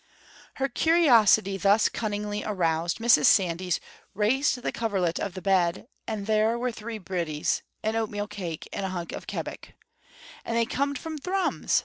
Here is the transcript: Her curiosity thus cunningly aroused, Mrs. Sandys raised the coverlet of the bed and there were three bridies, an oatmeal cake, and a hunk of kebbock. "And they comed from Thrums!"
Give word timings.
Her 0.55 0.67
curiosity 0.67 1.57
thus 1.57 1.87
cunningly 1.87 2.43
aroused, 2.43 2.97
Mrs. 2.97 3.25
Sandys 3.27 3.79
raised 4.15 4.59
the 4.63 4.71
coverlet 4.71 5.19
of 5.19 5.35
the 5.35 5.43
bed 5.43 5.85
and 6.07 6.25
there 6.25 6.57
were 6.57 6.71
three 6.71 6.97
bridies, 6.97 7.61
an 7.83 7.95
oatmeal 7.95 8.27
cake, 8.27 8.67
and 8.73 8.83
a 8.83 8.89
hunk 8.89 9.11
of 9.11 9.27
kebbock. 9.27 9.73
"And 10.43 10.57
they 10.57 10.65
comed 10.65 10.97
from 10.97 11.19
Thrums!" 11.19 11.79